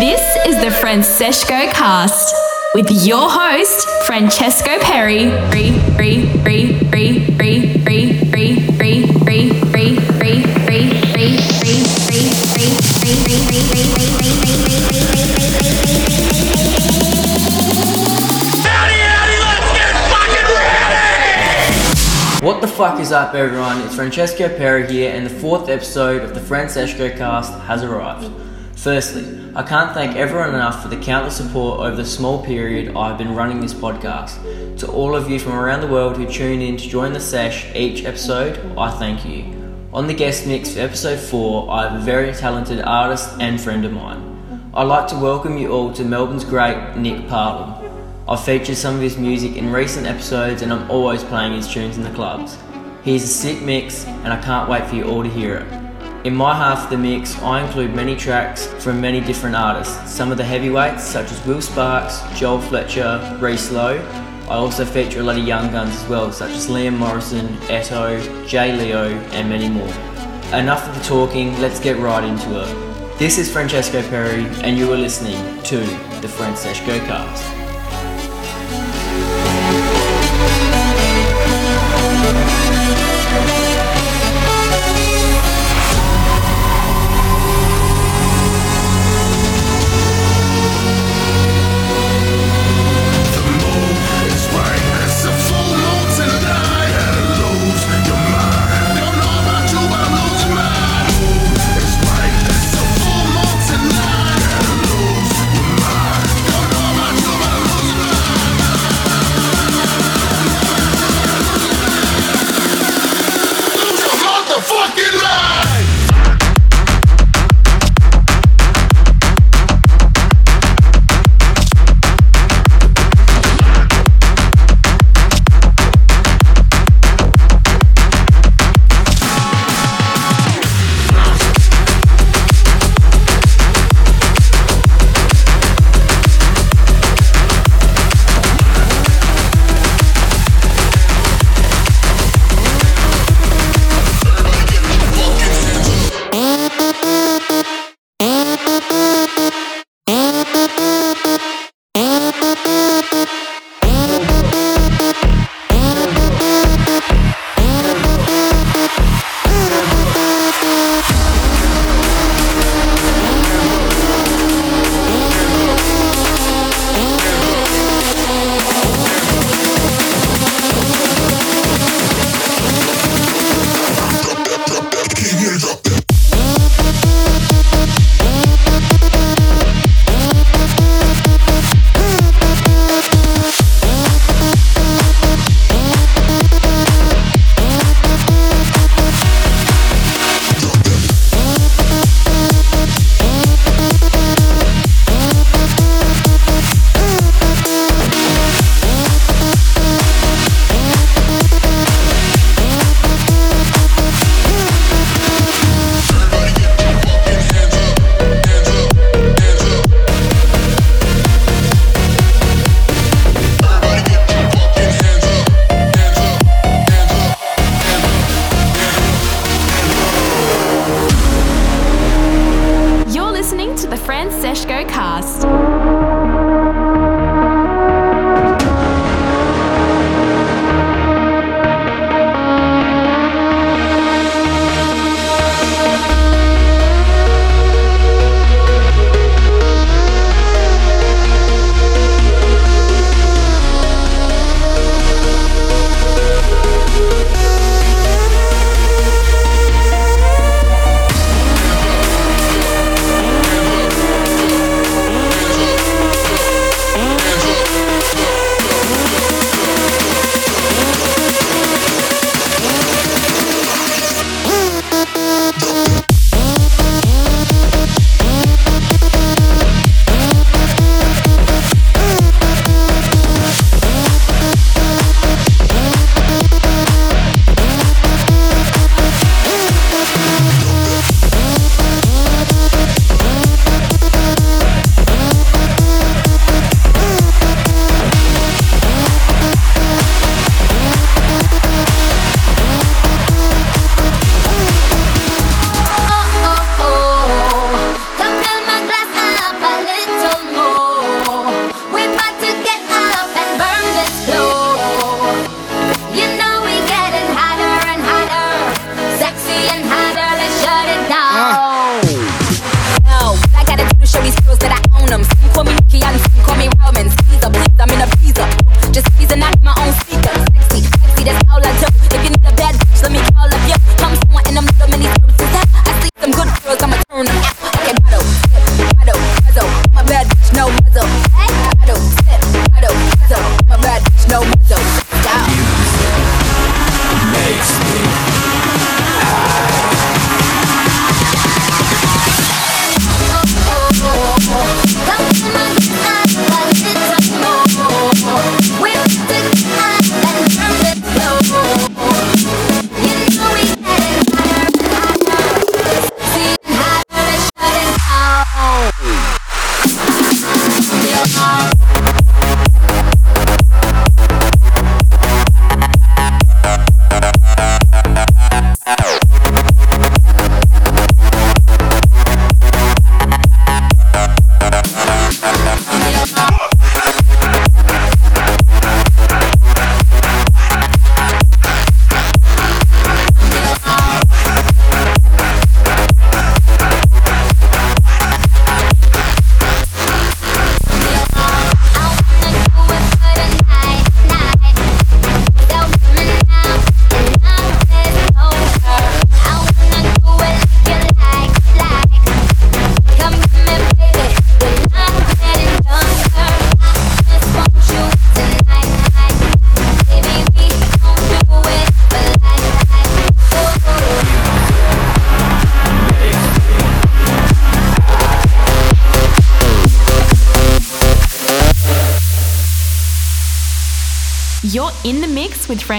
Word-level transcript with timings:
This 0.00 0.46
is 0.46 0.56
the 0.56 0.70
Franseshco 0.70 1.70
cast 1.74 2.34
with 2.74 2.90
your 3.06 3.28
host, 3.28 3.86
Francesco 4.06 4.78
Perre. 4.78 5.28
What 22.42 22.62
the 22.62 22.66
fuck 22.66 23.00
is 23.00 23.12
up, 23.12 23.34
everyone? 23.34 23.82
It's 23.82 23.94
Francesco 23.94 24.48
Perre 24.48 24.88
here, 24.88 25.12
and 25.14 25.26
the 25.26 25.30
fourth 25.30 25.68
episode 25.68 26.22
of 26.22 26.32
the 26.32 26.40
Franseshco 26.40 27.14
cast 27.18 27.52
has 27.64 27.82
arrived. 27.82 28.49
Firstly, 28.80 29.26
I 29.54 29.62
can't 29.62 29.92
thank 29.92 30.16
everyone 30.16 30.54
enough 30.54 30.82
for 30.82 30.88
the 30.88 30.96
countless 30.96 31.36
support 31.36 31.80
over 31.80 31.96
the 31.96 32.04
small 32.06 32.42
period 32.42 32.96
I've 32.96 33.18
been 33.18 33.34
running 33.34 33.60
this 33.60 33.74
podcast. 33.74 34.78
To 34.78 34.90
all 34.90 35.14
of 35.14 35.28
you 35.28 35.38
from 35.38 35.52
around 35.52 35.82
the 35.82 35.86
world 35.86 36.16
who 36.16 36.26
tune 36.26 36.62
in 36.62 36.78
to 36.78 36.88
join 36.88 37.12
the 37.12 37.20
sesh 37.20 37.66
each 37.76 38.06
episode, 38.06 38.58
I 38.78 38.90
thank 38.92 39.26
you. 39.26 39.44
On 39.92 40.06
the 40.06 40.14
guest 40.14 40.46
mix 40.46 40.72
for 40.72 40.80
episode 40.80 41.18
4, 41.18 41.70
I 41.70 41.88
have 41.90 42.00
a 42.00 42.02
very 42.02 42.32
talented 42.32 42.80
artist 42.80 43.28
and 43.38 43.60
friend 43.60 43.84
of 43.84 43.92
mine. 43.92 44.70
I'd 44.72 44.84
like 44.84 45.08
to 45.08 45.16
welcome 45.16 45.58
you 45.58 45.70
all 45.70 45.92
to 45.92 46.02
Melbourne's 46.02 46.46
great 46.46 46.96
Nick 46.96 47.28
Palem. 47.28 47.76
I've 48.26 48.42
featured 48.42 48.78
some 48.78 48.94
of 48.94 49.02
his 49.02 49.18
music 49.18 49.56
in 49.56 49.70
recent 49.70 50.06
episodes 50.06 50.62
and 50.62 50.72
I'm 50.72 50.90
always 50.90 51.22
playing 51.22 51.52
his 51.52 51.70
tunes 51.70 51.98
in 51.98 52.02
the 52.02 52.14
clubs. 52.14 52.56
He's 53.04 53.24
a 53.24 53.26
sick 53.26 53.60
mix 53.60 54.06
and 54.06 54.28
I 54.28 54.40
can't 54.40 54.70
wait 54.70 54.86
for 54.86 54.94
you 54.94 55.04
all 55.04 55.22
to 55.22 55.28
hear 55.28 55.58
it. 55.58 55.79
In 56.22 56.36
my 56.36 56.54
half 56.54 56.84
of 56.84 56.90
the 56.90 56.98
mix, 56.98 57.34
I 57.40 57.64
include 57.64 57.94
many 57.94 58.14
tracks 58.14 58.66
from 58.84 59.00
many 59.00 59.22
different 59.22 59.56
artists. 59.56 60.12
Some 60.12 60.30
of 60.30 60.36
the 60.36 60.44
heavyweights, 60.44 61.02
such 61.02 61.32
as 61.32 61.46
Will 61.46 61.62
Sparks, 61.62 62.20
Joel 62.38 62.60
Fletcher, 62.60 63.38
Reece 63.40 63.70
Low. 63.70 63.96
I 64.42 64.56
also 64.56 64.84
feature 64.84 65.20
a 65.20 65.22
lot 65.22 65.38
of 65.38 65.46
young 65.46 65.72
guns 65.72 65.96
as 65.96 66.06
well, 66.10 66.30
such 66.30 66.50
as 66.50 66.68
Liam 66.68 66.98
Morrison, 66.98 67.48
Eto, 67.68 68.46
Jay 68.46 68.76
Leo, 68.76 69.08
and 69.30 69.48
many 69.48 69.70
more. 69.70 69.88
Enough 70.52 70.86
of 70.86 70.94
the 70.94 71.04
talking, 71.04 71.58
let's 71.58 71.80
get 71.80 71.96
right 71.96 72.22
into 72.22 72.60
it. 72.60 73.18
This 73.18 73.38
is 73.38 73.50
Francesco 73.50 74.02
Perre, 74.02 74.44
and 74.62 74.76
you 74.76 74.92
are 74.92 74.98
listening 74.98 75.62
to 75.62 75.78
the 76.20 76.28
Franseshco 76.28 76.98
Cast. 77.06 77.59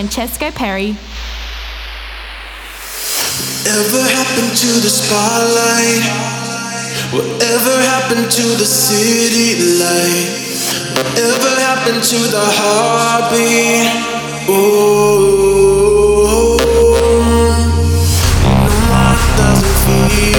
Francesco 0.01 0.49
Perre. 0.49 0.95
Whatever 3.61 4.01
happened 4.09 4.57
to 4.57 4.81
the 4.81 4.89
spotlight? 4.89 6.01
Whatever 7.13 7.79
happened 7.83 8.31
to 8.31 8.41
the 8.57 8.65
city 8.65 9.61
light? 9.77 10.25
Whatever 10.97 11.49
happened 11.61 12.03
to 12.03 12.17
the 12.17 12.41
heartbeat? 12.41 13.91
Oh, 14.49 14.97
no, 18.41 18.57
heart 18.89 19.21
doesn't 19.37 19.77
feel. 19.85 20.31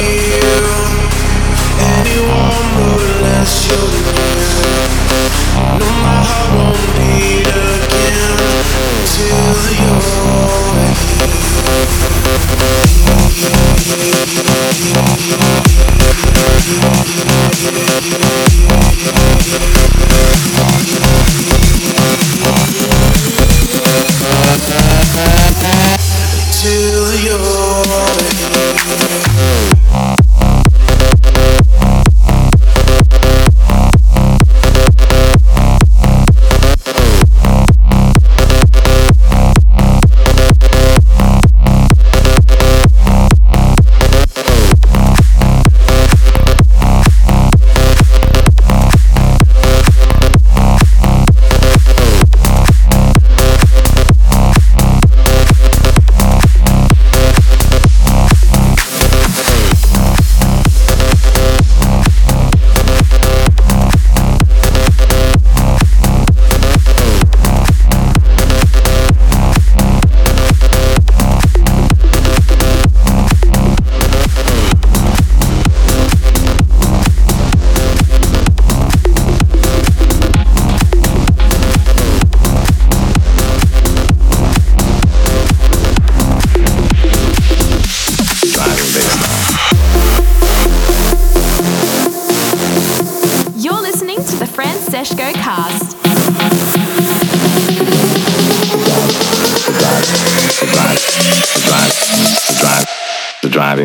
Till 26.63 27.15
you're 27.25 27.83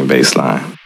driving 0.07 0.76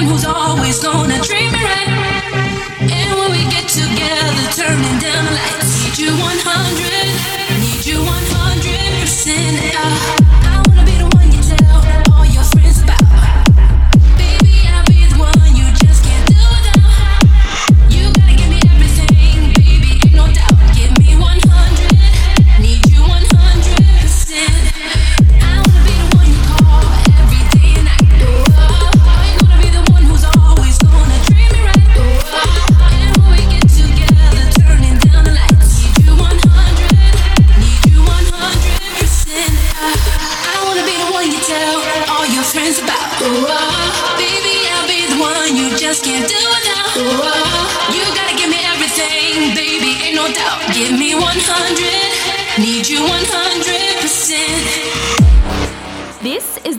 one 0.00 0.06
who's 0.06 0.24
always 0.24 0.78
gonna 0.78 1.20
treat 1.20 1.50
me 1.50 1.64
right. 1.64 1.97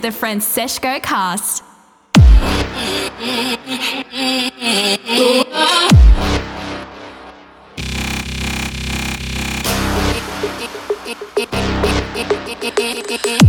The 0.00 0.08
Franseshco 0.08 1.02
cast. 1.02 1.62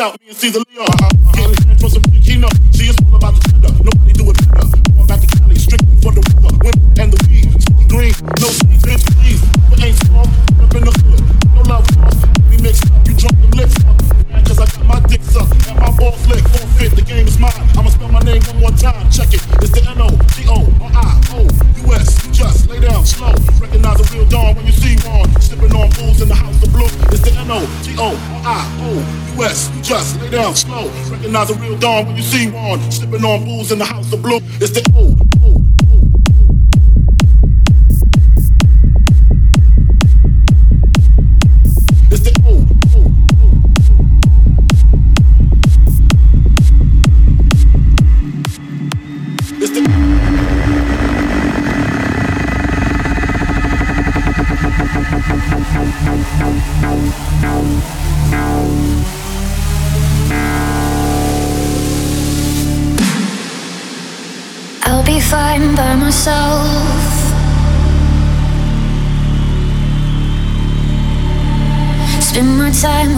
out, 0.00 0.20
me 0.20 0.28
and 0.28 0.36
Caesar 0.36 0.60
Leon. 0.70 0.99
recognize 31.30 31.56
a 31.56 31.60
real 31.60 31.78
dawn 31.78 32.06
when 32.06 32.16
you 32.16 32.22
see 32.22 32.50
one. 32.50 32.80
Slipping 32.90 33.24
on 33.24 33.44
booze 33.44 33.70
in 33.70 33.78
the 33.78 33.84
house 33.84 34.12
of 34.12 34.20
blue. 34.22 34.40
It's 34.60 34.70
the 34.70 34.84
old. 34.96 35.29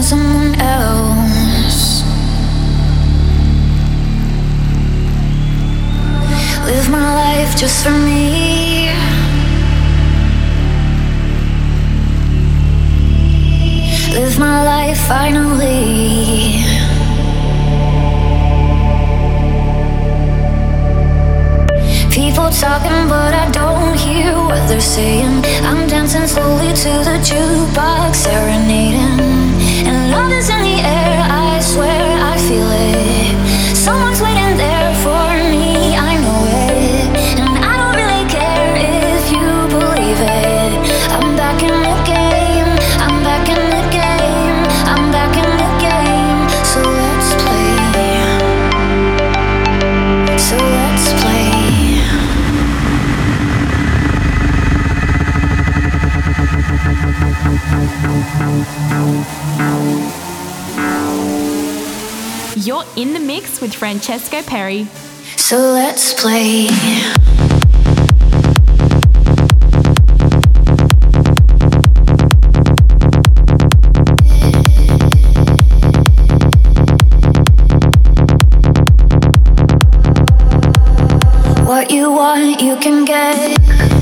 someone 0.03 0.53
else. 0.59 2.03
Live 6.65 6.89
my 6.89 7.09
life 7.15 7.55
just 7.55 7.85
for 7.85 7.91
me. 7.91 8.91
Live 14.13 14.37
my 14.37 14.63
life 14.65 14.99
finally. 15.07 16.59
People 22.11 22.49
talking, 22.49 23.07
but 23.07 23.33
I 23.33 23.49
don't 23.51 23.95
hear 23.97 24.33
what 24.35 24.67
they're 24.67 24.81
saying. 24.81 25.45
I'm 25.63 25.87
dancing 25.87 26.27
slowly 26.27 26.73
to 26.83 26.91
the 27.07 27.17
jukebox, 27.23 28.15
serenading. 28.15 29.62
And 29.81 30.11
love 30.11 30.31
is 30.31 30.49
in 30.49 30.61
the 30.61 30.79
air, 30.81 31.17
I 31.29 31.59
swear 31.59 32.17
I 32.31 32.37
feel 32.37 32.69
it. 32.69 33.75
Someone's 33.75 34.21
waiting 34.21 34.57
there. 34.57 34.72
In 62.95 63.13
the 63.13 63.19
mix 63.19 63.59
with 63.59 63.73
Francesco 63.73 64.41
Perre. 64.41 64.87
So 65.37 65.57
let's 65.57 66.13
play. 66.13 66.67
What 81.65 81.91
you 81.91 82.11
want, 82.11 82.61
you 82.61 82.77
can 82.77 83.05
get. 83.05 83.92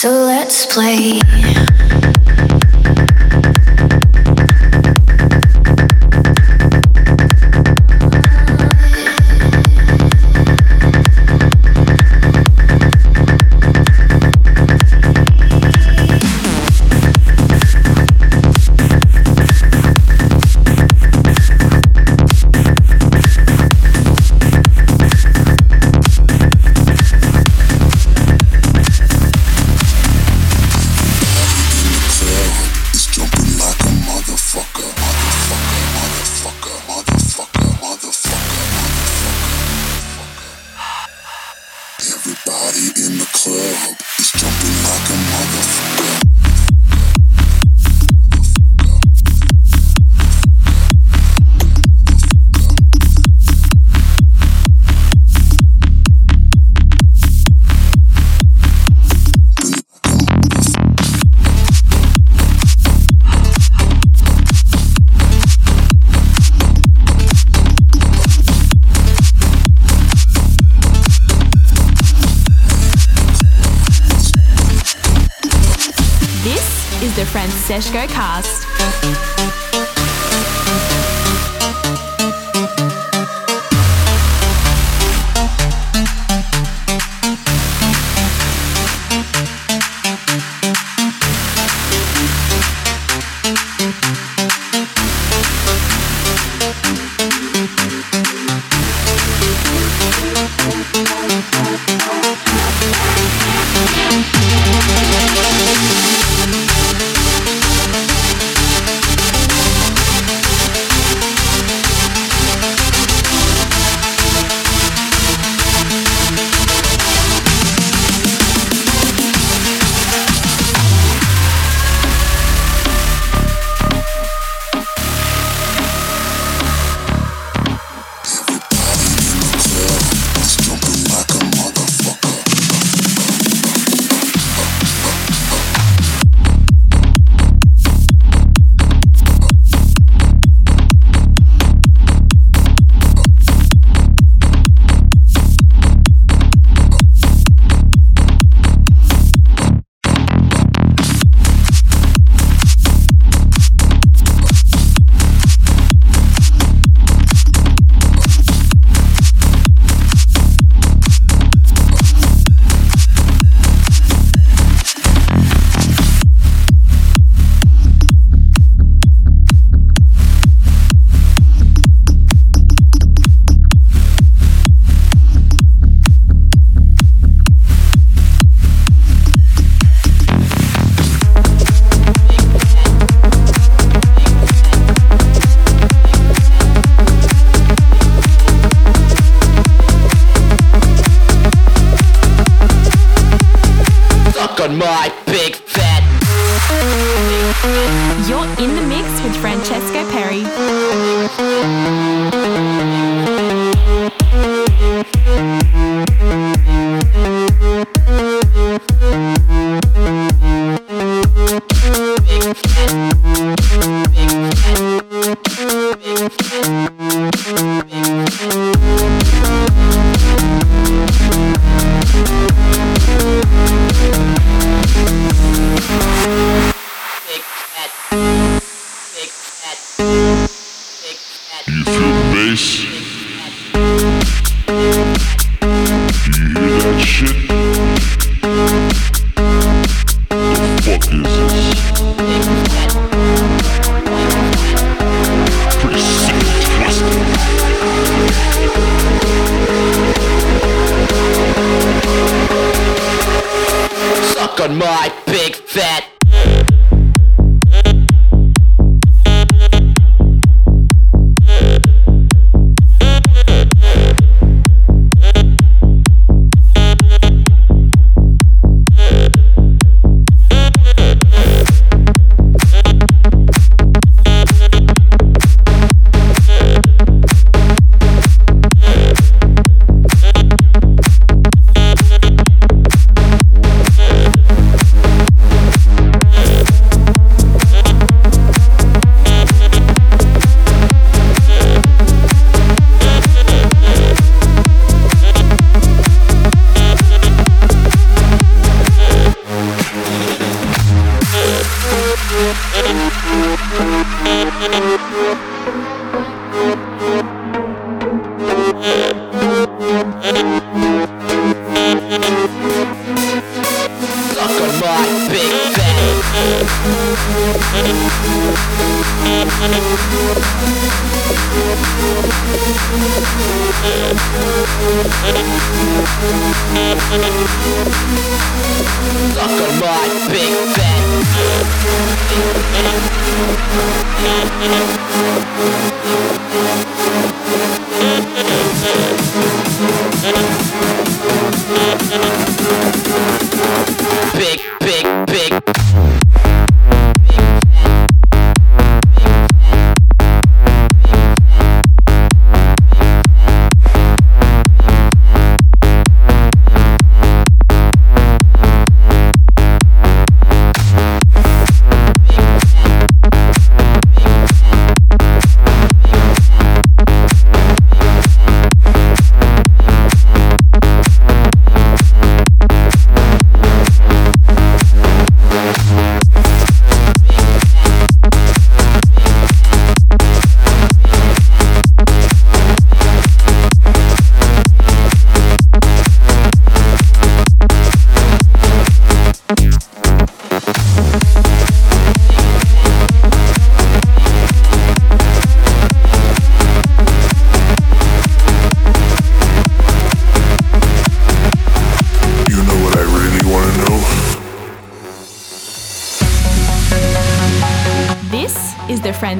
So 0.00 0.10
let's 0.12 0.64
play. 0.64 1.18
Franseshco 77.78 78.08
cast. 78.08 78.57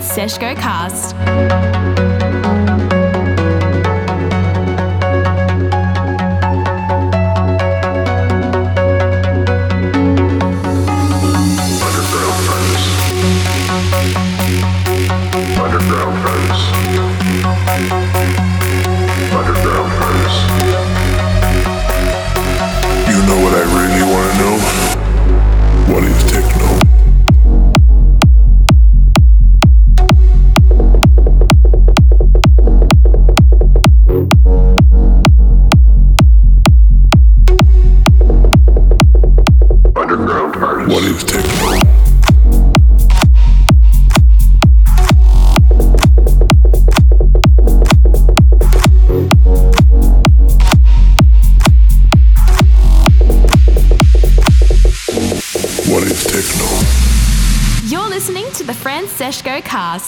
Seshko 0.08 0.56
Cars. 0.56 1.07
Cars. 59.64 60.07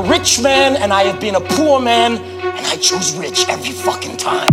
a 0.00 0.08
rich 0.08 0.40
man 0.40 0.76
and 0.76 0.92
I 0.92 1.02
have 1.04 1.20
been 1.20 1.34
a 1.34 1.40
poor 1.40 1.80
man, 1.80 2.16
and 2.16 2.66
I 2.66 2.76
chose 2.76 3.14
rich 3.16 3.46
every 3.48 3.72
fucking 3.72 4.16
time. 4.16 4.49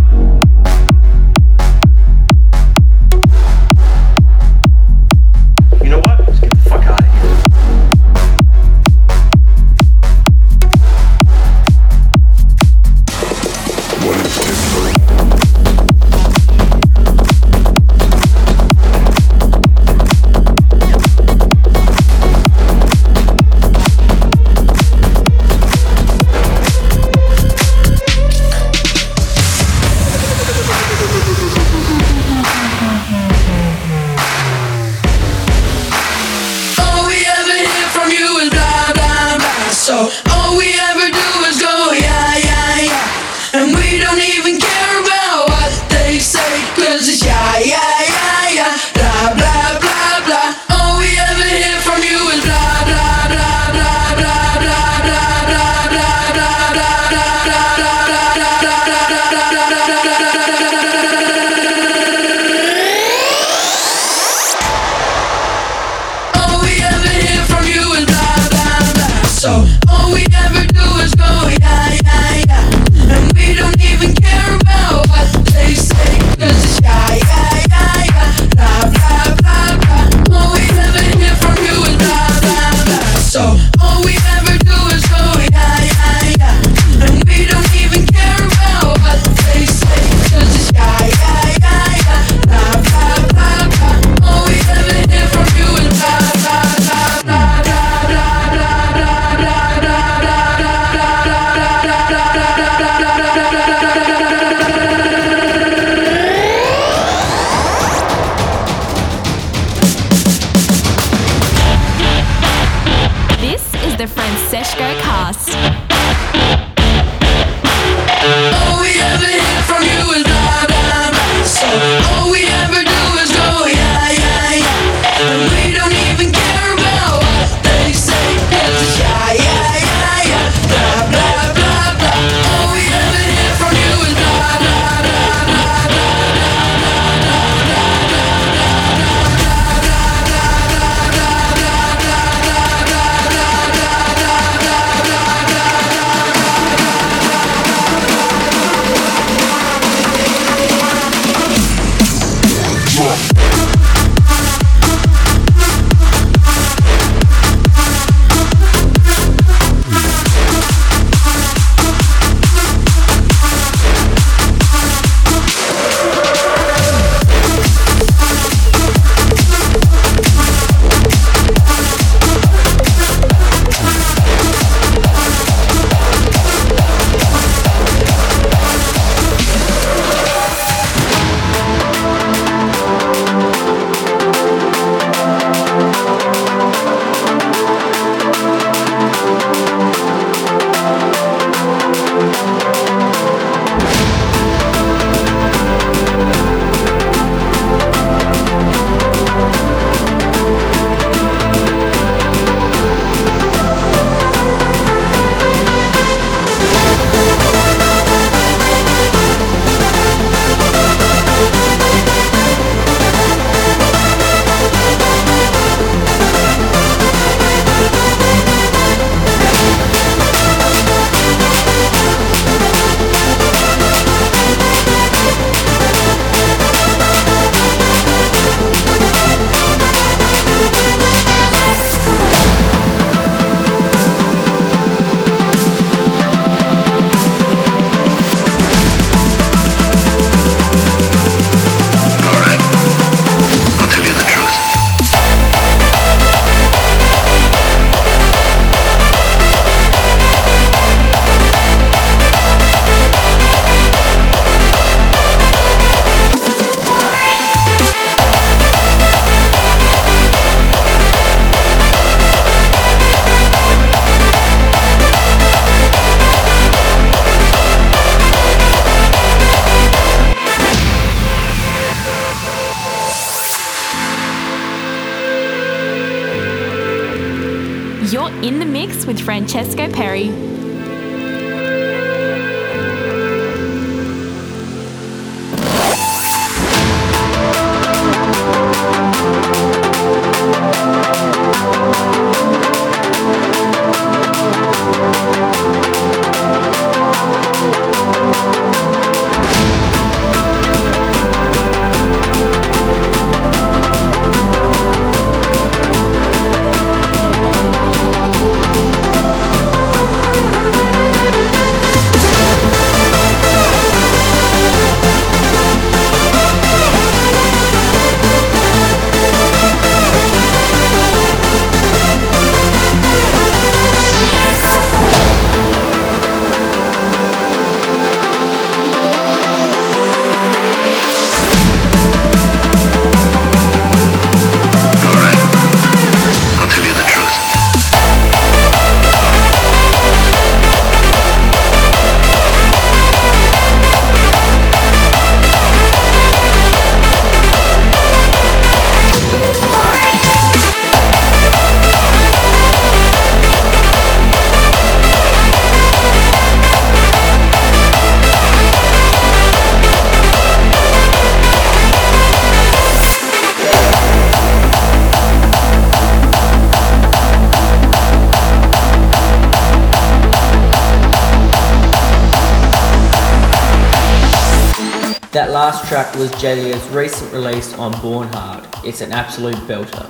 Last 375.68 375.90
track 375.90 376.16
was 376.16 376.32
Jalia's 376.32 376.88
recent 376.92 377.34
release 377.34 377.74
on 377.74 377.92
Born 378.00 378.30
Hard. 378.30 378.66
It's 378.86 379.02
an 379.02 379.12
absolute 379.12 379.58
belter. 379.68 380.08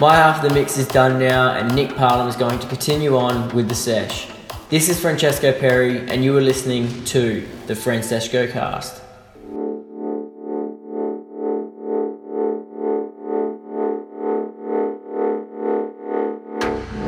My 0.00 0.14
half 0.14 0.42
of 0.42 0.48
the 0.48 0.54
mix 0.54 0.78
is 0.78 0.88
done 0.88 1.18
now, 1.18 1.52
and 1.52 1.74
Nick 1.74 1.90
Palem 1.90 2.26
is 2.26 2.36
going 2.36 2.58
to 2.58 2.66
continue 2.68 3.14
on 3.14 3.54
with 3.54 3.68
the 3.68 3.74
sesh. 3.74 4.28
This 4.70 4.88
is 4.88 4.98
Francesco 4.98 5.52
Perre, 5.52 6.08
and 6.08 6.24
you 6.24 6.34
are 6.38 6.40
listening 6.40 7.04
to 7.04 7.46
the 7.66 7.74
Franseshco 7.74 8.50
Cast. 8.50 9.03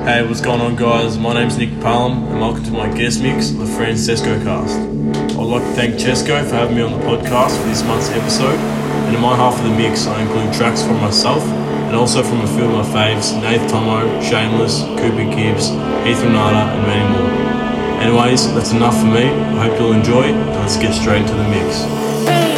Hey, 0.07 0.25
what's 0.25 0.41
going 0.41 0.61
on, 0.61 0.77
guys? 0.77 1.19
My 1.19 1.35
name's 1.35 1.59
Nick 1.59 1.71
Palem, 1.81 2.31
and 2.31 2.41
welcome 2.41 2.63
to 2.63 2.71
my 2.71 2.89
guest 2.97 3.21
mix 3.21 3.51
of 3.51 3.59
the 3.59 3.65
Franseshco 3.65 4.41
Cast. 4.45 4.79
I'd 5.37 5.43
like 5.43 5.65
to 5.65 5.73
thank 5.73 5.97
Cesco 5.97 6.49
for 6.49 6.55
having 6.55 6.77
me 6.77 6.83
on 6.83 6.93
the 6.93 7.05
podcast 7.05 7.61
for 7.61 7.67
this 7.67 7.83
month's 7.83 8.11
episode. 8.11 8.55
And 8.55 9.17
in 9.17 9.21
my 9.21 9.35
half 9.35 9.59
of 9.59 9.65
the 9.65 9.77
mix, 9.77 10.07
I 10.07 10.23
include 10.23 10.55
tracks 10.55 10.85
from 10.85 11.01
myself 11.01 11.43
and 11.43 11.97
also 11.97 12.23
from 12.23 12.43
a 12.43 12.47
few 12.47 12.67
of 12.67 12.71
my 12.71 12.85
faves 12.95 13.35
Nath 13.43 13.69
Tomo, 13.69 14.07
Shameless, 14.23 14.83
Cooper 15.03 15.27
Gibbs, 15.35 15.71
Heath 16.07 16.23
Renata, 16.23 16.71
and 16.71 16.87
many 16.87 17.03
more. 17.11 18.01
Anyways, 18.01 18.55
that's 18.55 18.71
enough 18.71 18.97
for 19.01 19.07
me. 19.07 19.25
I 19.25 19.67
hope 19.67 19.77
you'll 19.81 19.93
enjoy, 19.93 20.23
and 20.23 20.51
let's 20.61 20.77
get 20.77 20.95
straight 20.95 21.23
into 21.23 21.35
the 21.35 21.49
mix. 21.49 22.56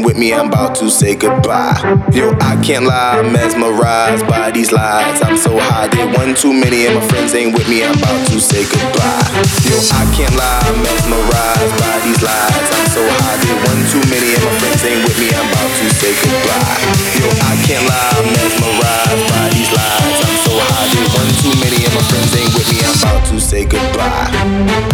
Ain't 0.00 0.06
with 0.06 0.16
me. 0.16 0.32
I'm 0.32 0.48
about 0.48 0.74
to 0.76 0.88
say 0.90 1.14
goodbye. 1.14 1.76
Yo, 2.12 2.32
I 2.40 2.56
can't 2.64 2.84
lie, 2.84 3.20
I'm 3.20 3.32
mesmerized 3.32 4.26
by 4.26 4.50
these 4.50 4.72
lies. 4.72 5.20
I'm 5.22 5.36
so 5.36 5.58
high, 5.58 5.88
did 5.88 6.16
one 6.16 6.34
too 6.34 6.52
many, 6.52 6.86
and 6.86 6.96
my 6.96 7.04
friends 7.08 7.34
ain't 7.34 7.52
with 7.52 7.68
me. 7.68 7.84
I'm 7.84 7.96
about 7.96 8.26
to 8.28 8.40
say 8.40 8.64
goodbye. 8.64 9.28
Yo, 9.68 9.76
I 9.92 10.04
can't 10.16 10.34
lie, 10.36 10.60
I'm 10.64 10.78
mesmerized 10.80 11.74
by 11.76 11.96
these 12.04 12.22
lies. 12.22 12.68
I'm 12.72 12.88
so 12.88 13.02
high, 13.04 13.38
did 13.44 13.58
one 13.68 13.82
too 13.92 14.04
many, 14.08 14.30
and 14.36 14.44
my 14.44 14.52
friends 14.60 14.82
ain't 14.84 15.02
with 15.04 15.18
me. 15.20 15.28
I'm 15.36 15.48
about 15.52 15.68
to 15.68 15.86
say 16.00 16.12
goodbye. 16.16 16.80
Yo, 17.20 17.26
I 17.44 17.54
can't 17.68 17.84
lie, 17.84 18.10
I'm 18.16 18.26
mesmerized 18.32 19.24
by 19.28 19.46
these 19.52 19.70
lies. 19.70 20.16
I'm 20.24 20.38
so 20.48 20.52
high, 20.56 20.88
did 20.96 21.08
one 21.12 21.30
too 21.44 21.54
many, 21.60 21.78
and 21.84 21.92
my 21.92 22.04
friends 22.08 22.32
ain't 22.40 22.52
with 22.56 22.68
me. 22.72 22.78
I'm 22.88 22.96
about 22.96 23.22
to 23.28 23.36
say 23.40 23.62
goodbye. 23.68 24.32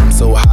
I'm 0.03 0.11
so 0.11 0.35
hot, 0.35 0.46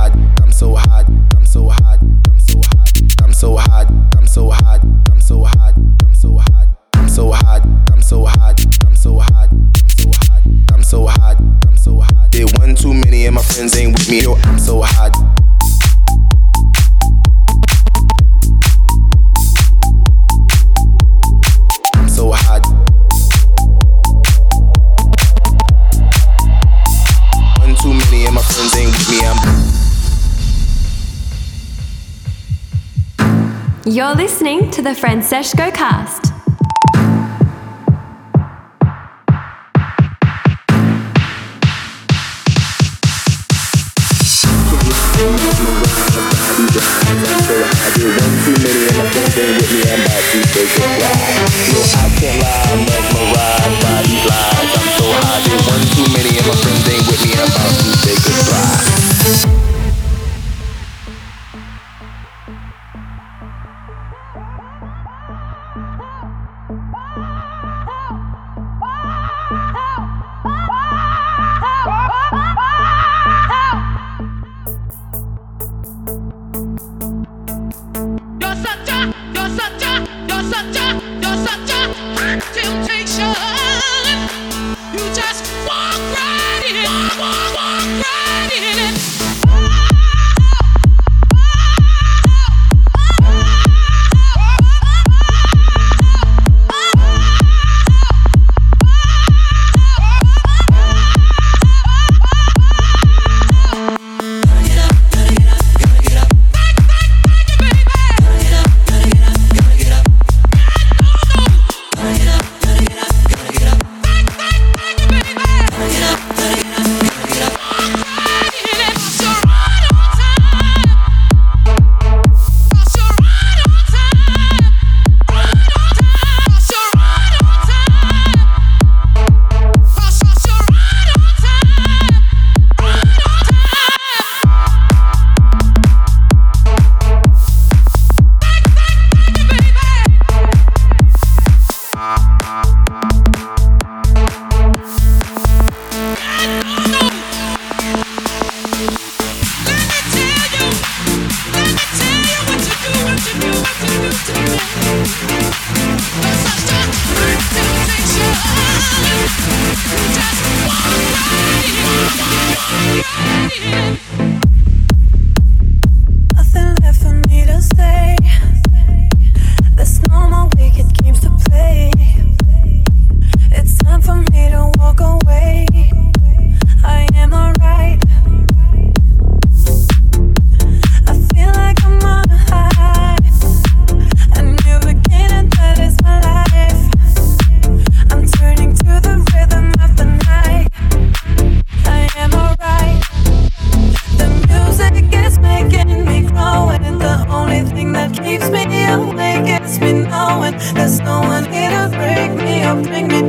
Franseshco 34.95 35.71
cast. 35.73 36.22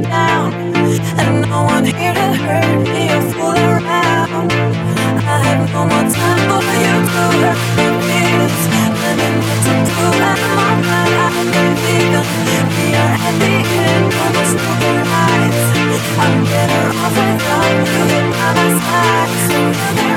down. 0.03 0.53
And 1.19 1.49
no 1.49 1.63
one 1.65 1.85
here 1.85 2.15
to 2.15 2.29
hurt 2.45 2.83
me 2.85 3.11
or 3.11 3.23
fool 3.33 3.55
around. 3.55 4.51
I 5.25 5.37
have 5.47 5.63
no 5.73 5.83
more 5.91 6.07
time 6.11 6.41
for 6.49 6.77
you 6.85 6.97
to 7.15 7.25
hurt 7.39 7.61
me, 7.77 7.87
please. 8.03 8.63
Let 9.03 9.17
me 9.19 9.29
know 9.39 9.55
to 9.65 9.75
do. 9.85 10.07
I'm 10.25 10.81
alright, 10.85 11.35
I'm 11.35 11.49
illegal. 11.61 12.25
We 12.75 12.87
are 13.03 13.17
at 13.27 13.35
the 13.43 13.55
end 13.85 14.11
of 14.23 14.31
this 14.37 14.53
broken 14.61 14.97
life. 15.13 15.59
I'm 16.23 16.37
better 16.45 16.87
off 17.03 17.15
without 17.15 17.75
you 17.93 18.05
by 18.33 18.51
my 18.57 18.69
side. 18.81 20.14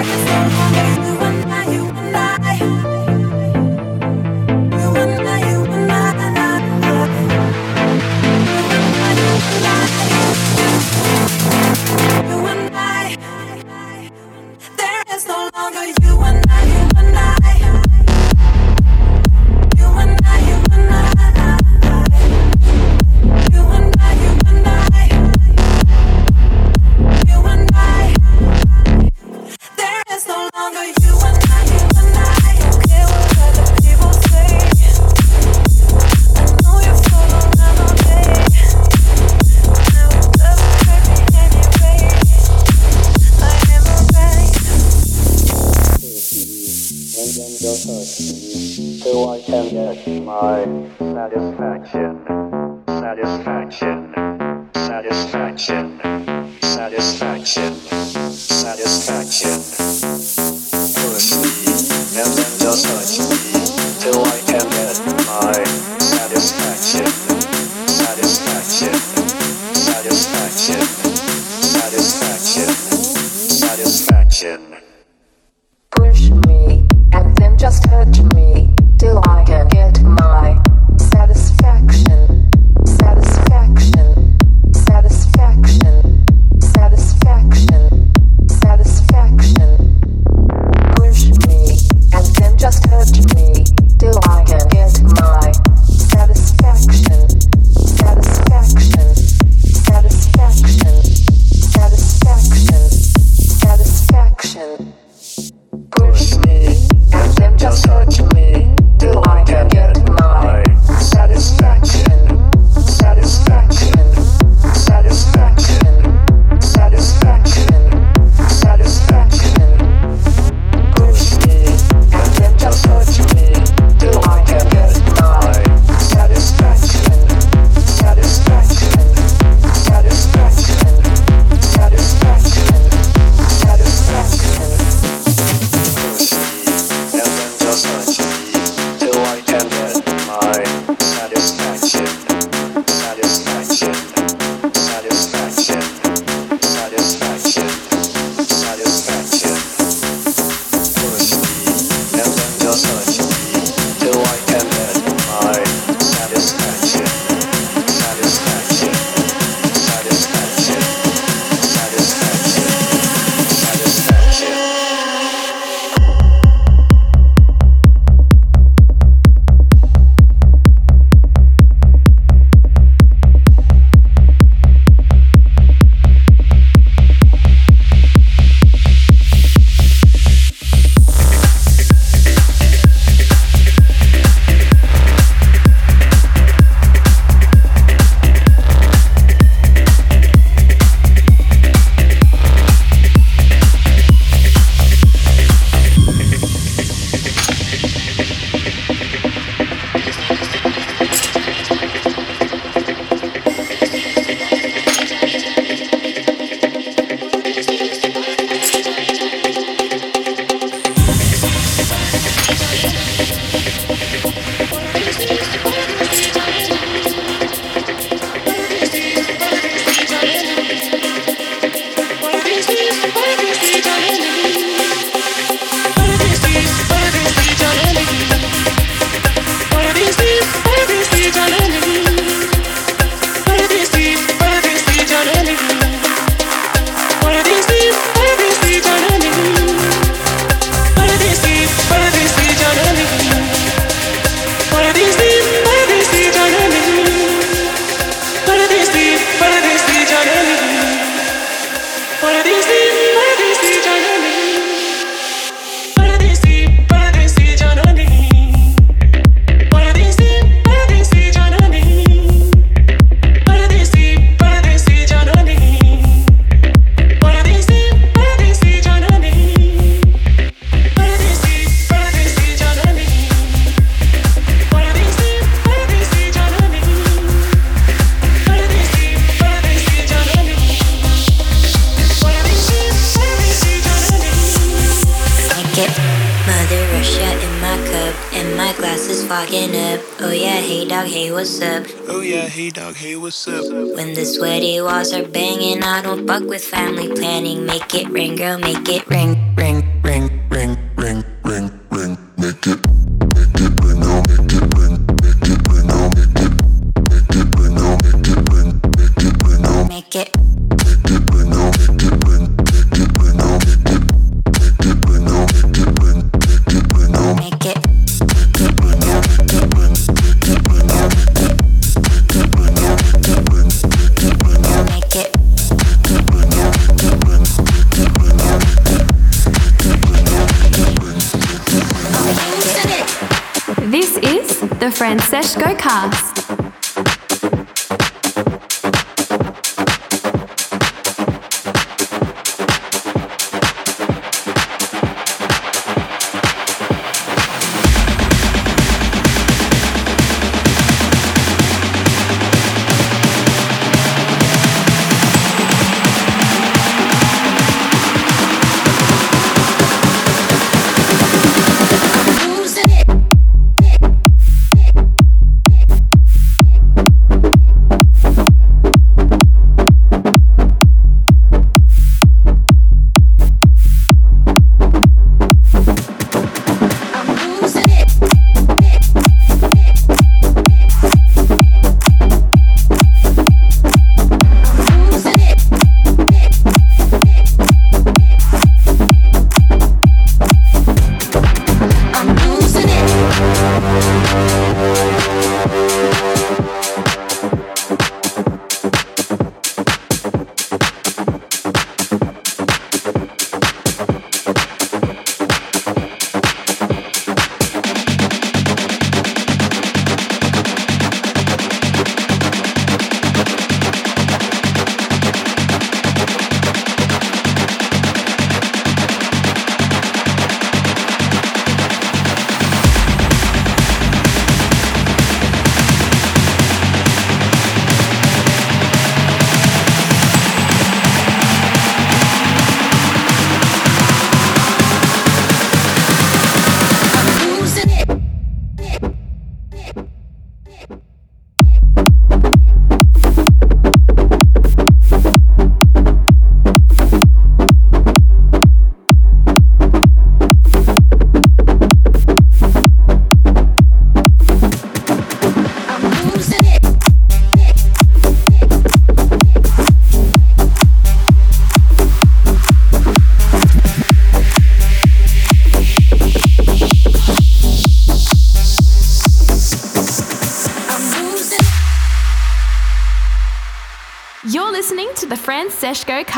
Hey 292.48 292.70
dog, 292.70 292.95
hey 292.95 293.18
what's 293.18 293.45
up? 293.45 293.66
When 293.70 294.14
the 294.14 294.24
sweaty 294.24 294.80
walls 294.80 295.12
are 295.12 295.28
banging, 295.28 295.84
I 295.84 296.02
don't 296.02 296.26
fuck 296.26 296.43
with 296.43 296.64
family 296.64 297.10
planning. 297.10 297.66
Make 297.66 297.93
it 297.93 298.08
ring, 298.08 298.38
girl, 298.38 298.58
make 298.58 298.88
it 298.88 299.06
ring, 299.10 299.54
ring, 299.56 299.84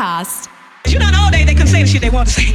Cast. 0.00 0.48
You 0.86 0.98
know, 0.98 1.10
all 1.14 1.30
day 1.30 1.44
they 1.44 1.52
couldn't 1.52 1.68
say 1.68 1.82
the 1.82 1.88
shit 1.88 2.00
they 2.00 2.08
want 2.08 2.28
to 2.28 2.34
say. 2.34 2.52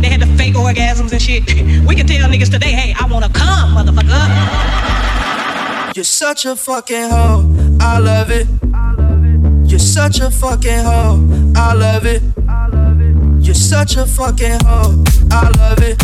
They 0.00 0.08
had 0.08 0.20
the 0.22 0.26
fake 0.38 0.54
orgasms 0.54 1.12
and 1.12 1.20
shit. 1.20 1.44
We 1.86 1.94
can 1.94 2.06
tell 2.06 2.28
niggas 2.30 2.50
today, 2.50 2.72
hey, 2.72 2.94
I 2.98 3.06
wanna 3.12 3.28
come, 3.28 3.74
motherfucker. 3.76 4.24
You're 5.94 6.04
such 6.04 6.46
a 6.46 6.56
fucking 6.56 7.10
hoe. 7.10 7.44
I 7.80 7.98
love 7.98 8.30
it. 8.30 8.46
You're 9.70 9.78
such 9.78 10.20
a 10.20 10.30
fucking 10.30 10.84
hoe. 10.84 11.18
I 11.56 11.74
love 11.74 12.06
it. 12.06 12.22
You're 13.44 13.54
such 13.54 13.96
a 13.96 14.06
fucking 14.06 14.60
hoe. 14.64 15.04
I 15.30 15.50
love 15.60 15.82
it. 15.90 15.96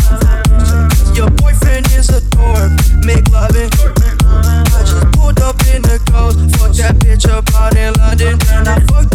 Your 1.17 1.31
boyfriend 1.31 1.87
is 1.97 2.09
a 2.09 2.21
dork. 2.29 2.71
Make 3.03 3.27
loving. 3.31 3.71
I 3.73 4.81
just 4.85 5.11
pulled 5.13 5.39
up 5.39 5.57
in 5.73 5.81
the 5.81 5.97
ghost. 6.11 6.37
Fuck 6.57 6.73
that 6.77 6.95
bitch 6.99 7.27
up 7.29 7.49
out 7.55 7.75
in 7.75 7.93
London. 7.93 8.37
And 8.53 8.67
I 8.67 8.79
fucked 8.81 9.13
up 9.13 9.14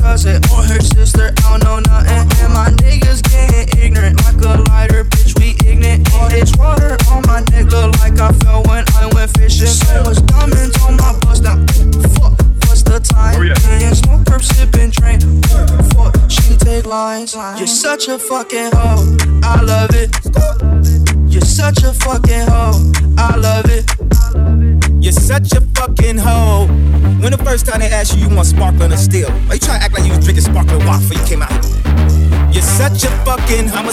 cousin 0.00 0.42
or 0.52 0.62
her 0.64 0.80
sister. 0.80 1.32
I 1.44 1.58
don't 1.58 1.64
know 1.64 1.78
nothing. 1.80 2.24
And 2.42 2.52
my 2.52 2.68
niggas 2.82 3.22
getting 3.22 3.68
ignorant. 3.78 4.16
Like 4.24 4.40
a 4.42 4.62
lighter, 4.70 5.04
bitch, 5.04 5.38
we 5.38 5.56
ignorant. 5.68 6.12
All 6.14 6.28
this 6.28 6.56
water 6.56 6.96
on 7.10 7.22
my 7.26 7.40
neck 7.52 7.70
look 7.70 7.94
like 8.00 8.18
I 8.18 8.32
fell 8.40 8.62
when 8.64 8.84
I 8.96 9.10
went 9.14 9.30
fishing. 9.36 9.66
So 9.66 10.02
much 10.02 10.24
diamonds 10.26 10.76
on 10.82 10.96
my 10.96 11.12
bust 11.20 11.42
now. 11.42 11.56
Fuck, 12.16 12.34
what's 12.66 12.82
the 12.82 13.00
time? 13.02 13.36
Oh, 13.38 13.42
yeah. 13.42 13.86
And 13.86 13.96
smoke, 13.96 14.24
perp, 14.24 14.42
sipping, 14.42 14.90
train. 14.90 15.20
Fuck, 15.94 16.16
she 16.30 16.56
take 16.56 16.86
lines. 16.86 17.34
You're 17.34 17.66
such 17.66 18.08
a 18.08 18.18
fucking 18.18 18.70
hoe. 18.72 19.09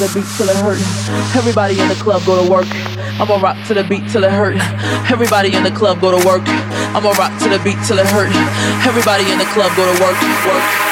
the 0.00 0.10
beat 0.14 0.26
till 0.36 0.48
it 0.48 0.56
hurt. 0.56 0.80
Everybody 1.36 1.78
in 1.78 1.88
the 1.88 1.94
club 1.94 2.24
go 2.24 2.42
to 2.42 2.50
work. 2.50 2.66
I'ma 3.20 3.36
rock 3.36 3.56
to 3.68 3.74
the 3.74 3.84
beat 3.84 4.08
till 4.08 4.24
it 4.24 4.32
hurt. 4.32 4.56
Everybody 5.10 5.54
in 5.54 5.62
the 5.62 5.70
club 5.70 6.00
go 6.00 6.10
to 6.10 6.26
work. 6.26 6.42
I'ma 6.96 7.12
rock 7.12 7.36
to 7.42 7.48
the 7.48 7.60
beat 7.62 7.76
till 7.86 7.98
it 7.98 8.06
hurt. 8.06 8.32
Everybody 8.86 9.30
in 9.30 9.38
the 9.38 9.44
club 9.52 9.70
go 9.76 9.84
to 9.84 10.02
work. 10.02 10.16
Work. 10.48 10.89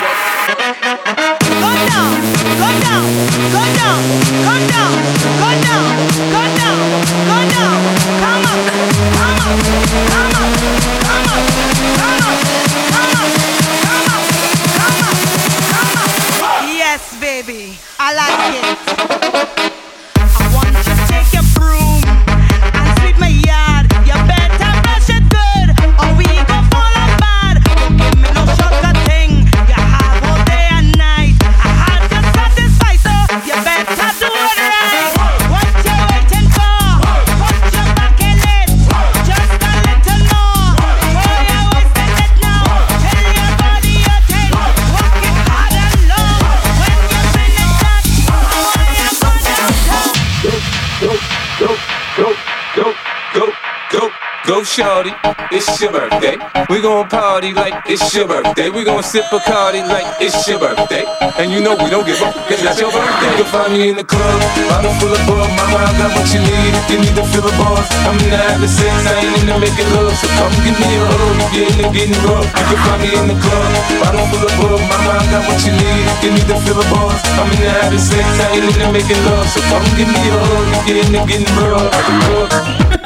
Shorty. 54.79 55.11
It's 55.51 55.67
your 55.83 55.91
birthday. 55.91 56.39
We 56.71 56.79
gon' 56.79 57.11
party 57.11 57.51
like 57.51 57.75
it's 57.91 58.15
your 58.15 58.31
birthday. 58.31 58.71
We 58.71 58.87
gon' 58.87 59.03
sip 59.03 59.27
Bacardi 59.27 59.83
like 59.83 60.07
it's 60.23 60.47
your 60.47 60.63
birthday. 60.63 61.03
And 61.35 61.51
you 61.51 61.59
know 61.59 61.75
we 61.83 61.91
don't 61.91 62.07
give 62.07 62.23
up, 62.23 62.31
cause 62.47 62.63
that's 62.63 62.79
your 62.79 62.95
birthday. 62.95 63.27
You 63.27 63.43
can 63.43 63.51
find 63.51 63.75
me 63.75 63.91
in 63.91 63.99
the 63.99 64.07
club, 64.07 64.39
bottle 64.71 64.95
full 65.03 65.11
of 65.11 65.19
bug. 65.27 65.51
Mama, 65.59 65.83
I 65.83 65.91
got 65.99 66.15
what 66.15 66.31
you 66.31 66.39
need 66.47 66.71
if 66.79 66.87
you 66.95 66.99
need 67.03 67.11
to 67.19 67.27
fill 67.27 67.51
a 67.51 67.53
bar. 67.59 67.75
I'm 68.07 68.23
in 68.23 68.31
the 68.31 68.39
having 68.39 68.71
sex, 68.71 68.95
I 69.03 69.19
ain't 69.19 69.35
in 69.43 69.47
the 69.51 69.59
making 69.59 69.91
love. 69.99 70.15
So 70.15 70.31
come 70.39 70.55
give 70.63 70.79
me 70.79 70.87
a 70.95 71.03
hug 71.11 71.37
if 71.43 71.51
you're 71.59 71.67
in 71.75 71.77
the 71.83 71.87
getting 71.91 72.23
rough. 72.23 72.47
You 72.47 72.65
can 72.71 72.79
find 72.87 73.01
me 73.03 73.11
in 73.19 73.27
the 73.35 73.39
club, 73.43 73.71
bottle 73.99 74.31
full 74.31 74.47
of 74.47 74.55
bug. 74.63 74.79
Mama, 74.79 75.11
I 75.11 75.27
got 75.27 75.43
what 75.43 75.59
you 75.67 75.75
need 75.75 76.07
if 76.07 76.19
you 76.23 76.31
need 76.39 76.47
to 76.55 76.57
fill 76.63 76.79
a 76.79 76.87
bar. 76.87 77.11
I'm 77.35 77.51
in 77.51 77.67
the 77.67 77.71
having 77.83 77.99
sex, 77.99 78.23
I 78.23 78.55
ain't 78.55 78.63
in 78.63 78.79
the 78.79 78.87
making 78.95 79.23
love. 79.27 79.43
So 79.51 79.59
come 79.75 79.83
give 79.99 80.07
me 80.07 80.23
a 80.23 80.39
hug 80.39 80.67
if 80.71 80.83
you're 80.87 81.03
in 81.03 81.11
the 81.11 81.21
getting 81.27 81.51
rough. 81.67 82.98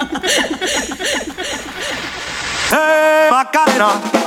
Macarena. 3.53 4.22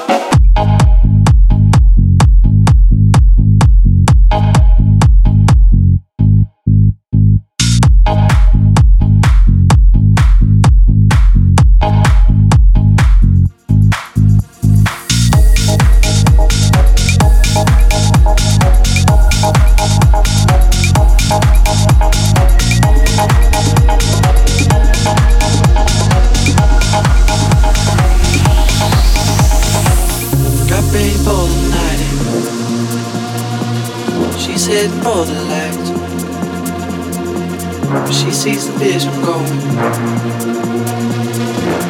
Vision 38.78 39.14
going. 39.24 39.60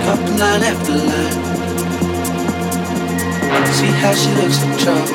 Couple 0.05 0.35
line 0.37 0.63
after 0.63 0.93
line. 0.93 1.39
See 3.73 3.91
how 4.01 4.13
she 4.13 4.29
looks 4.39 4.63
in 4.63 4.71
trouble. 4.77 5.07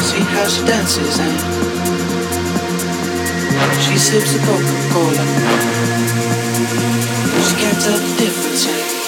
See 0.00 0.24
how 0.34 0.46
she 0.48 0.64
dances 0.64 1.18
and 1.18 1.62
she 3.82 3.98
sips 3.98 4.34
a 4.34 4.38
Coca-Cola. 4.38 5.24
She 7.46 7.54
can't 7.56 7.80
tell 7.82 7.98
the 7.98 8.14
difference. 8.18 8.66
Eh? 8.66 9.01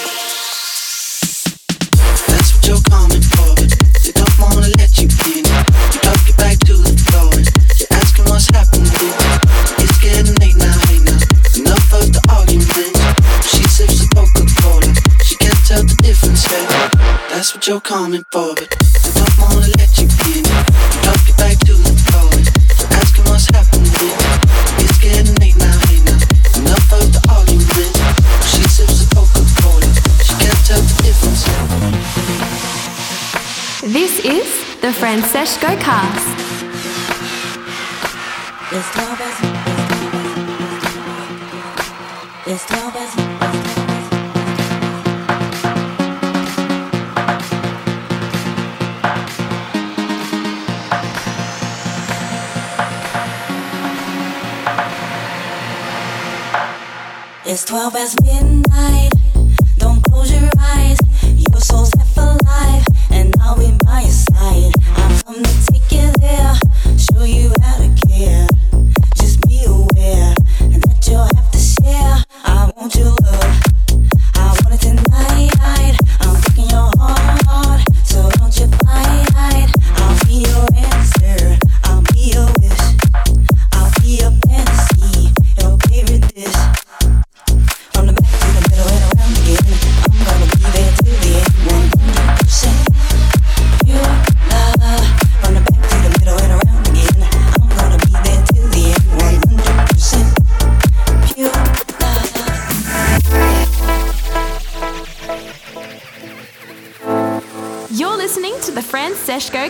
That's 17.45 17.53
what 17.53 17.67
you're 17.67 17.79
coming 17.79 18.25
for, 18.31 18.55
but 18.55 18.73
they 18.73 19.11
don't 19.13 19.37
wanna 19.37 19.69
let 19.77 19.93
you 20.01 20.09
in. 20.33 20.41
You 20.41 20.65
drop 21.05 21.21
your 21.29 21.37
back 21.37 21.53
to 21.69 21.77
the 21.77 21.93
floor 22.09 22.33
you're 22.33 22.89
asking 22.97 23.25
what's 23.29 23.45
happening. 23.53 23.85
It's 24.81 24.97
getting 24.97 25.37
late 25.37 25.53
now, 25.61 25.77
hey 25.85 26.01
now. 26.09 26.17
Enough 26.57 26.89
of 26.97 27.05
the 27.13 27.21
argument. 27.29 27.93
She 28.49 28.65
sips 28.65 28.97
the 28.97 29.13
Coca-Cola. 29.13 29.85
She 30.25 30.33
can't 30.41 30.57
tell 30.65 30.81
the 30.81 30.97
difference. 31.05 31.45
This 33.93 34.25
is 34.25 34.49
the 34.81 34.89
Franseshco 34.89 35.77
cast. 35.77 36.25
It's 38.73 38.89
12 38.89 39.21
as 39.21 39.37
It's 42.47 43.34
It's 57.55 57.63
12 57.63 57.95
as 57.95 58.21
midnight. 58.21 59.13
Don't 59.77 60.03
close 60.03 60.29
your 60.29 60.43
eyes. 60.43 60.54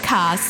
Francesco 0.05 0.44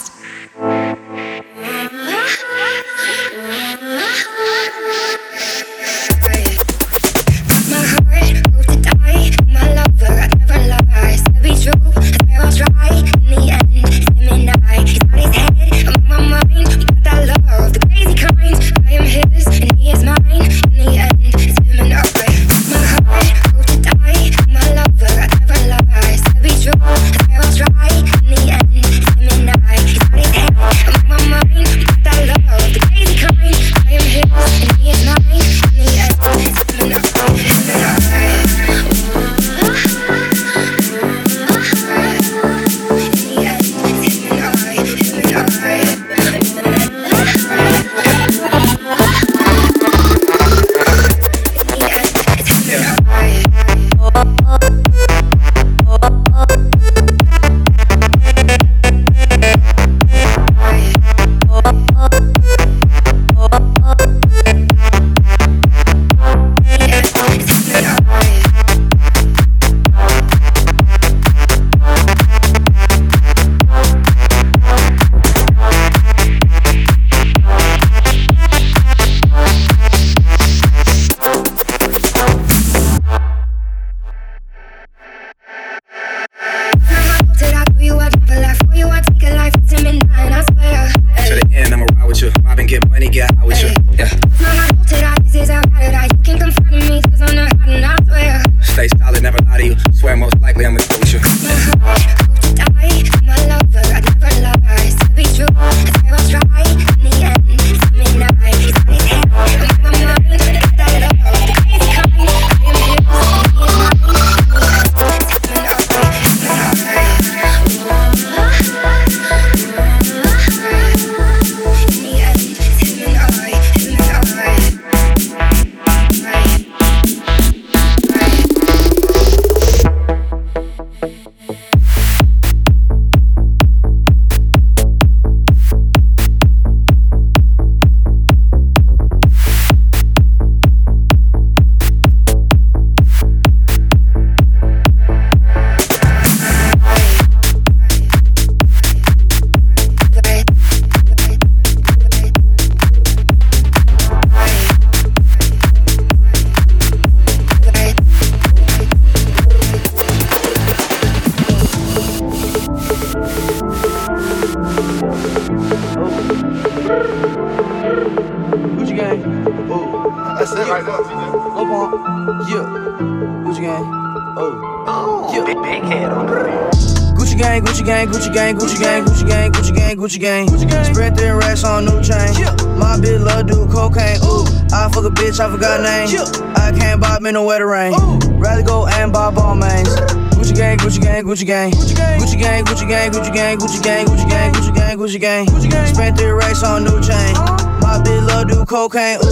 cocaine. 198.88 199.25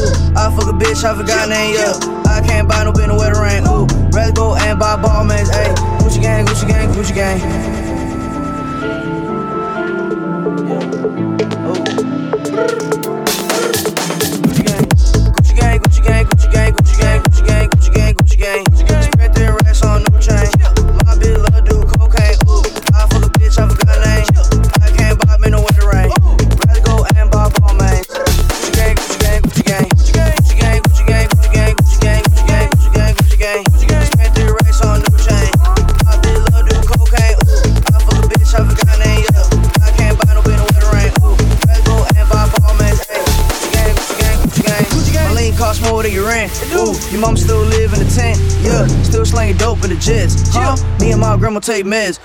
take 51.64 51.86
meds. 51.86 52.20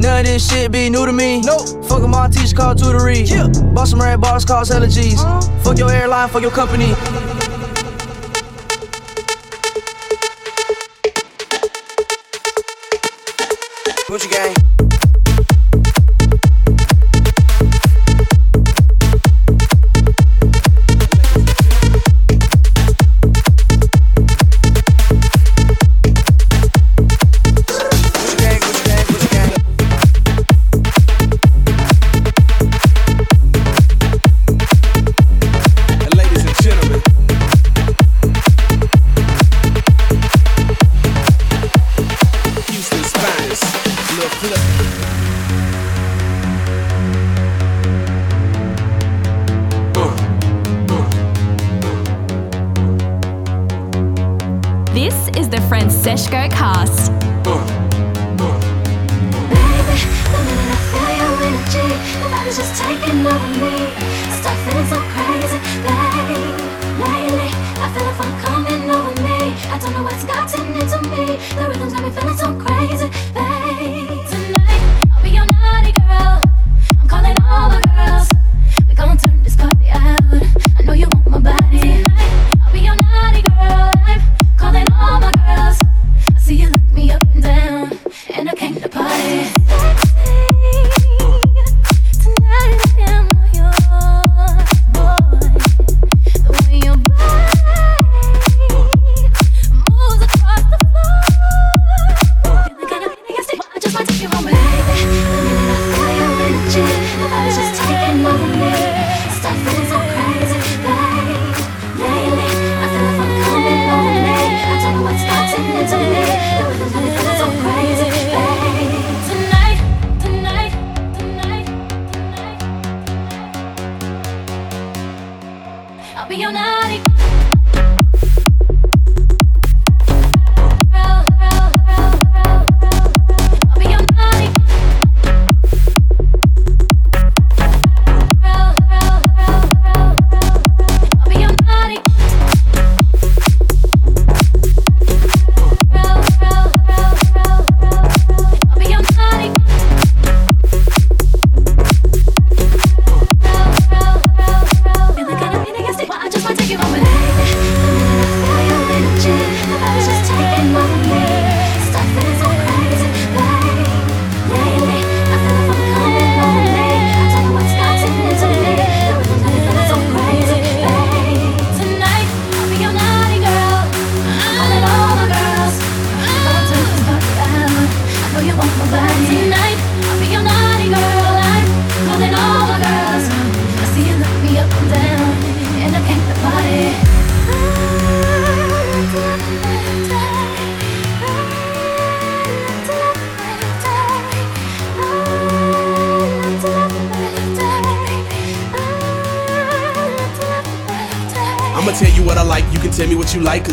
None 0.00 0.20
of 0.20 0.26
this 0.26 0.48
shit 0.48 0.70
be 0.70 0.88
new 0.88 1.04
to 1.04 1.12
me. 1.12 1.40
Nope. 1.40 1.84
Fuck 1.84 2.02
my 2.08 2.28
teacher 2.28 2.54
called 2.54 2.78
tutory. 2.78 3.28
Yeah. 3.28 3.48
Bought 3.74 3.88
some 3.88 4.00
red 4.00 4.20
bars, 4.20 4.44
cause 4.44 4.70
allergies. 4.70 5.18
Uh-huh. 5.18 5.40
Fuck 5.64 5.78
your 5.78 5.90
airline, 5.90 6.28
fuck 6.28 6.42
your 6.42 6.52
company. 6.52 6.94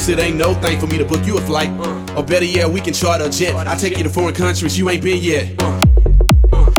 Cause 0.06 0.14
it 0.14 0.20
ain't 0.20 0.38
no 0.38 0.54
thing 0.54 0.80
for 0.80 0.86
me 0.86 1.00
to 1.00 1.04
book 1.04 1.26
you 1.26 1.36
a 1.36 1.42
flight. 1.42 1.72
Uh. 1.80 2.18
Or 2.18 2.24
better 2.24 2.46
yet, 2.46 2.70
we 2.70 2.80
can 2.80 2.94
charter 2.94 3.26
a 3.26 3.30
jet. 3.32 3.56
I 3.56 3.76
take 3.76 3.98
you 3.98 4.04
to 4.04 4.10
foreign 4.10 4.36
countries 4.36 4.78
you 4.78 4.88
ain't 4.88 5.02
been 5.02 5.20
yet. 5.20 5.60
Uh. 5.60 5.82
Uh. 6.54 6.72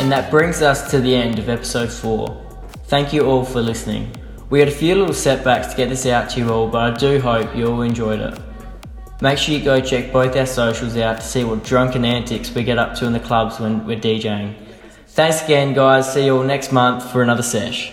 and 0.00 0.10
that 0.10 0.28
brings 0.28 0.60
us 0.60 0.90
to 0.90 1.00
the 1.00 1.14
end 1.14 1.38
of 1.38 1.48
episode 1.48 1.92
4. 1.92 2.66
Thank 2.86 3.12
you 3.12 3.26
all 3.26 3.44
for 3.44 3.62
listening. 3.62 4.10
We 4.50 4.58
had 4.58 4.66
a 4.66 4.72
few 4.72 4.96
little 4.96 5.14
setbacks 5.14 5.68
to 5.68 5.76
get 5.76 5.88
this 5.88 6.04
out 6.04 6.30
to 6.30 6.40
you 6.40 6.50
all, 6.50 6.66
but 6.66 6.94
I 6.94 6.96
do 6.96 7.20
hope 7.20 7.54
you 7.54 7.68
all 7.68 7.82
enjoyed 7.82 8.18
it. 8.18 8.41
Make 9.22 9.38
sure 9.38 9.54
you 9.54 9.62
go 9.62 9.80
check 9.80 10.12
both 10.12 10.36
our 10.36 10.46
socials 10.46 10.96
out 10.96 11.20
to 11.20 11.22
see 11.24 11.44
what 11.44 11.62
drunken 11.62 12.04
antics 12.04 12.52
we 12.52 12.64
get 12.64 12.76
up 12.76 12.96
to 12.96 13.06
in 13.06 13.12
the 13.12 13.20
clubs 13.20 13.60
when 13.60 13.86
we're 13.86 13.96
DJing. 13.96 14.56
Thanks 15.06 15.44
again, 15.44 15.74
guys. 15.74 16.12
See 16.12 16.24
you 16.24 16.38
all 16.38 16.42
next 16.42 16.72
month 16.72 17.08
for 17.12 17.22
another 17.22 17.44
sesh. 17.44 17.91